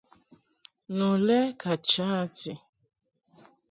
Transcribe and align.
Nu 0.95 1.07
lɛ 1.27 1.39
ka 1.59 1.71
cha 1.89 2.07
a 2.21 2.25
ti. 2.37 2.53